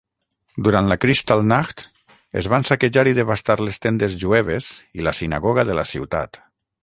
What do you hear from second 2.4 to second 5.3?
es van saquejar i devastar les tendes jueves i la